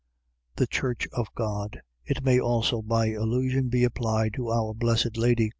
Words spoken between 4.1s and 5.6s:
to our blessed Lady.